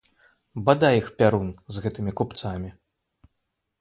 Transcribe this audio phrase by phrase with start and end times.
[0.69, 2.69] Бадай іх пярун, з гэтымі купцамі!